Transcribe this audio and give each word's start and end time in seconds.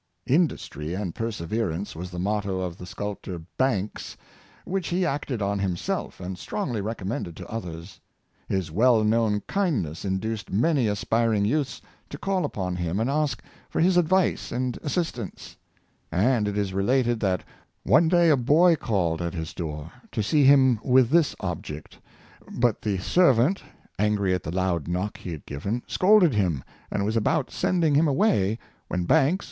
"Industry 0.25 0.95
and 0.95 1.13
perseverance" 1.13 1.95
was 1.95 2.09
the 2.09 2.17
motto 2.17 2.59
of 2.59 2.75
the 2.79 2.87
sculptor 2.87 3.43
Banks, 3.59 4.17
which 4.65 4.87
he 4.87 5.05
acted 5.05 5.43
on 5.43 5.59
himself, 5.59 6.19
and 6.19 6.39
strongly 6.39 6.81
recommended 6.81 7.35
to 7.35 7.47
others. 7.47 7.99
His 8.49 8.71
well 8.71 9.03
known 9.03 9.41
kindness 9.41 10.03
in 10.03 10.17
duced 10.17 10.51
many 10.51 10.87
aspiring 10.87 11.45
youths 11.45 11.83
to 12.09 12.17
call 12.17 12.45
upon 12.45 12.77
him 12.77 12.99
and 12.99 13.11
ask 13.11 13.43
Mulready— 13.75 13.91
Turner. 13.93 14.01
337 14.07 14.41
for 14.41 14.49
his 14.49 14.49
advice 14.49 14.51
and 14.51 14.77
assistance; 14.83 15.57
and 16.11 16.47
it 16.47 16.57
is 16.57 16.73
related 16.73 17.19
that 17.19 17.43
one 17.83 18.07
day 18.07 18.31
a 18.31 18.35
boy 18.35 18.75
called 18.75 19.21
at 19.21 19.35
his 19.35 19.53
door 19.53 19.91
to 20.13 20.23
see 20.23 20.43
him 20.45 20.79
with 20.83 21.11
this 21.11 21.35
object, 21.41 21.99
but 22.51 22.81
the 22.81 22.97
servant, 22.97 23.61
angry 23.99 24.33
at 24.33 24.41
the 24.41 24.49
loud 24.51 24.87
knock 24.87 25.17
he 25.19 25.29
had 25.31 25.45
given, 25.45 25.83
scolded 25.85 26.33
him, 26.33 26.63
and 26.89 27.03
w^as 27.03 27.15
about 27.15 27.51
sending 27.51 27.93
him 27.93 28.07
away, 28.07 28.57
when 28.87 29.03
Banks, 29.05 29.35
o. 29.35 29.39